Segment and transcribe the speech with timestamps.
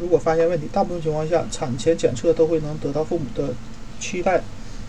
[0.00, 3.52] 如果发现问题，大部分情况下，产前检测都会能得到父母的
[4.00, 4.38] 期待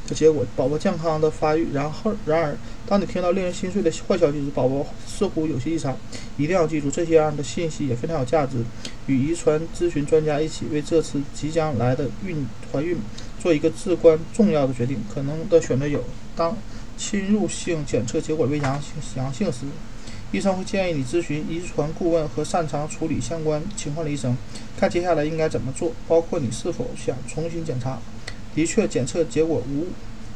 [0.08, 1.68] 的结果，宝宝健康的发育。
[1.74, 2.56] 然后，然而，
[2.88, 5.98] 当你听到令人心碎的坏消息时，宝宝似乎有些异常。
[6.38, 8.64] 一定要记住，这些样的信息也非常有价值。
[9.08, 12.98] 与遗传咨询专家一起为这次即将来的孕怀孕
[13.40, 15.04] 做一个至关重要的决定。
[15.14, 16.04] 可能的选择有：
[16.36, 16.56] 当
[16.98, 19.66] 侵入性检测结果为阳性阳性时。
[20.32, 24.34] 医生会建议你咨询遗传顾问和擅长处理相关情况的医生，
[24.80, 28.00] 看接下来应该怎么做，包括你是否想重新检查。
[28.56, 29.88] 的确，检测结果无误，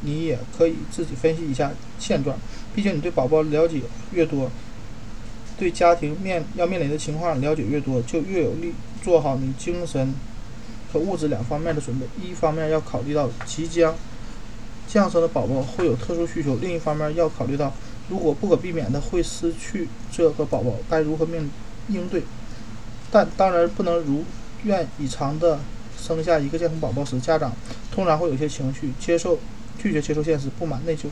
[0.02, 2.36] 你也可以自己分析一下现状。
[2.74, 3.80] 毕竟你对宝宝了解
[4.12, 4.50] 越多，
[5.58, 10.14] 对家庭面要面临的情况了解越多，就越有利做好你精神
[10.92, 12.04] 和物质两方面的准备。
[12.22, 13.94] 一方面要考虑到即将
[14.86, 17.72] 降生的宝宝会有特殊需求，另一方面要考虑到。
[18.08, 21.48] 如果不可避免的会失去这个宝宝，该如何面
[21.88, 22.22] 应对？
[23.10, 24.24] 但当然不能如
[24.64, 25.58] 愿以偿的
[25.96, 27.52] 生下一个健康宝宝时，家长
[27.90, 29.38] 通常会有些情绪，接受
[29.78, 31.06] 拒绝接受现实，不满内疚，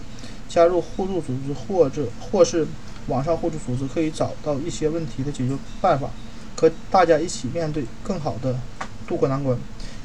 [0.48, 2.66] 加入互助组织或者或是
[3.08, 6.10] 网上互助组织，可以找到一些问题的解决办法，
[6.56, 8.58] 和大家一起面对，更好的
[9.06, 9.56] 度过难关。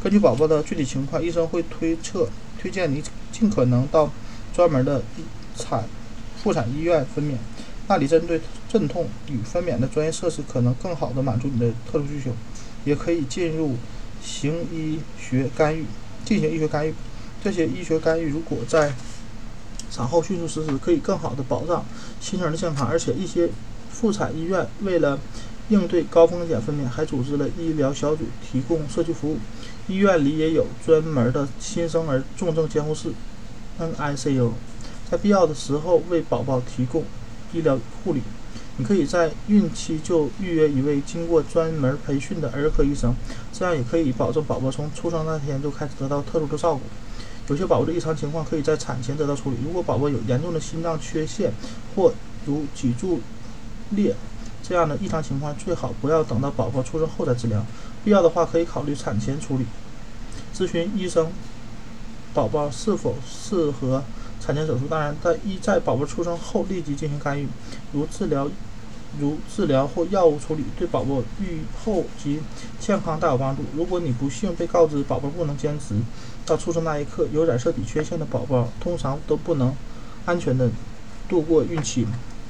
[0.02, 2.30] 根据宝宝的具体情况，医生会推测
[2.60, 4.10] 推荐你尽可能到
[4.54, 5.02] 专门的
[5.56, 5.84] 产。
[6.44, 7.36] 妇产医院分娩，
[7.88, 12.32] 那里针对阵痛与分娩的专业设施可能更好地满足你的特殊需求，
[12.86, 13.76] 也可以进入
[14.23, 15.86] 行医学干预
[16.23, 16.94] 进行医学干预。
[17.44, 18.94] 这些医学干预如果在
[19.90, 21.84] 产后迅速实施，可以更好地保障
[22.22, 22.88] 新生儿的健康。
[22.88, 23.50] 而且一些
[23.92, 25.20] 妇产医院为了
[25.70, 29.38] 应对高风险分娩，还组织了医疗小组提供社区服务。
[29.88, 33.12] 医院里也有专门的新生儿重症监护室
[33.80, 34.52] （NICU）。
[35.10, 37.04] 在必要的时候为宝宝提供
[37.52, 38.22] 医疗护理，
[38.78, 43.16] 你可以在孕期就预约一位经过专门培训的儿科医生，
[43.52, 46.82] 这样也可以保证宝宝从出生那天就开始得到特殊的照顾。
[47.48, 49.58] 有些宝宝的异常情况可以在产前得到处理。
[49.66, 51.52] 如果宝宝有严重的心脏缺陷
[51.95, 52.14] 或
[52.45, 53.20] 如脊柱
[53.89, 54.16] 裂
[54.62, 57.66] 这样的异常情况，最好不要等到宝宝出生后再治疗。
[58.06, 59.66] 必要的话可以考虑产前处理。
[60.56, 61.32] 咨询医生，
[62.32, 64.04] 宝宝是否适合。
[64.49, 67.48] 产前手术当然在一在宝宝出生后立即进行干预，
[67.93, 68.49] 如治疗、
[69.20, 72.39] 如治疗或药物处理，对宝宝愈后及
[72.80, 73.61] 健康大有帮助。
[73.76, 75.93] 如果你不幸被告知宝宝不能坚持
[76.48, 79.71] 到出生那一刻，有染色体缺陷的宝宝通常都不能
[80.26, 80.67] 安全的
[81.27, 82.08] 度过孕期，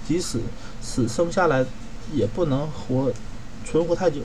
[0.08, 0.40] 即使
[0.82, 1.66] 死生下来
[2.14, 3.12] 也不能活
[3.66, 4.22] 存活太久。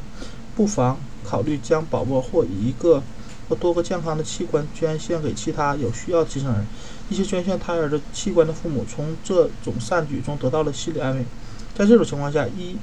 [0.55, 3.03] 不妨考虑将宝宝或一个。
[3.49, 6.65] 或多个健康的器官捐献给其他有需要的新生儿。
[7.11, 11.25] 一些捐献胎儿的器官的父母从这种善举中得到了心理安慰。
[11.75, 12.77] 在这种情况下，一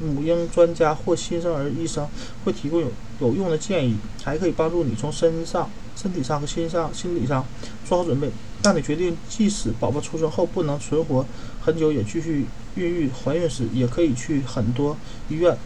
[0.00, 2.06] 母婴专家或新生儿医生
[2.44, 7.44] 会提供有有用的建议，还可以帮助你从身上、身体上和心上、心理上
[7.88, 8.30] 做好准备，
[8.62, 11.24] 让你决定即使宝宝出生后不能存活
[11.60, 12.44] 很久，也继续
[12.74, 14.96] 孕育怀孕时，也可以去很多
[15.30, 15.56] 医院、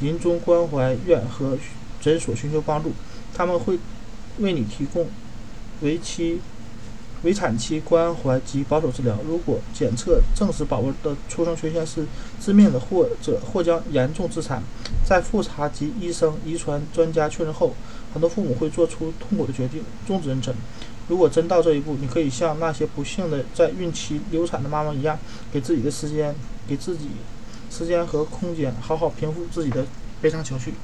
[0.00, 1.56] 临终关怀院和
[2.00, 2.92] 诊所寻求帮助。
[3.34, 3.78] 他们会
[4.38, 5.08] 为你提供
[5.80, 6.40] 为期、
[7.22, 9.18] 为产期关怀及保守治疗。
[9.26, 12.06] 如果检测证实宝宝的出生缺陷是
[12.40, 14.62] 致命的，或者或将严重致残，
[15.04, 17.74] 在复查及医生、遗传专家确认后，
[18.12, 20.52] 很多父母会做出痛苦的决定，终止妊娠。
[21.08, 25.18] 如果真到这一步，你可以像那些不幸的在孕期流产的妈妈一样，
[25.52, 26.34] 给自己的时间，
[26.68, 27.08] 给自己
[27.70, 29.86] 时间和空间，好好平复自己的
[30.20, 30.74] 悲伤情绪。